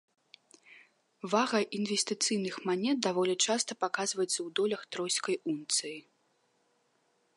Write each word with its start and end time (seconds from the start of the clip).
Вага 1.33 1.59
інвестыцыйных 1.79 2.55
манет 2.69 2.97
даволі 3.07 3.35
часта 3.51 3.71
паказваецца 3.83 4.33
ў 4.33 4.47
долях 4.61 4.81
тройскай 4.97 5.35
унцыі. 5.55 5.97